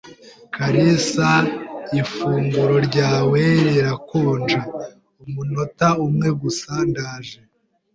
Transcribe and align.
"kalisa, 0.55 1.29
ifunguro 2.01 2.75
ryawe 2.87 3.41
rirakonja." 3.67 4.59
"Umunota 5.23 5.87
umwe 6.05 6.27
gusa. 6.41 6.71
Ndaje." 6.89 7.37